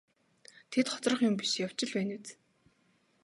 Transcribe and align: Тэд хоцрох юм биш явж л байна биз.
Тэд 0.71 0.87
хоцрох 0.91 1.19
юм 1.27 1.33
биш 1.39 1.51
явж 1.65 1.79
л 1.87 1.91
байна 1.95 2.15
биз. 2.23 2.31